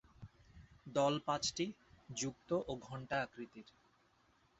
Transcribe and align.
দল 0.87 1.13
পাঁচটি, 1.27 1.65
যুক্ত 2.09 2.49
ও 2.67 2.73
ঘণ্টা 2.87 3.15
আকৃতির। 3.21 3.67